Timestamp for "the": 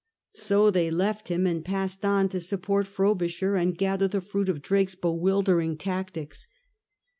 4.07-4.19